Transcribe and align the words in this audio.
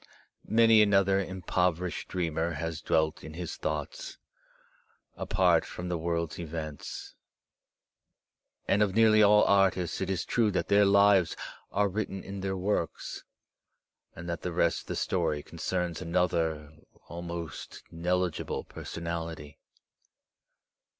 Many 0.47 0.81
another 0.81 1.19
impoverished 1.19 2.07
dreamer 2.07 2.53
has 2.53 2.81
dwelt 2.81 3.23
in 3.23 3.35
his 3.35 3.55
thoughts, 3.55 4.17
apart 5.15 5.63
from 5.63 5.89
the 5.89 5.97
world's 5.99 6.39
events. 6.39 7.13
And 8.67 8.81
of 8.81 8.95
nearly 8.95 9.21
all 9.21 9.43
artists 9.43 10.01
it 10.01 10.09
is 10.09 10.25
true 10.25 10.49
that 10.53 10.69
their 10.69 10.85
lives 10.85 11.37
are 11.71 11.87
written 11.87 12.23
in 12.23 12.39
their 12.39 12.57
works, 12.57 13.23
and 14.15 14.27
that 14.27 14.41
the 14.41 14.51
rest 14.51 14.81
of 14.81 14.87
the 14.87 14.95
story 14.95 15.43
concerns 15.43 16.01
another 16.01 16.73
almost 17.07 17.83
negligible 17.91 18.63
personality. 18.63 19.59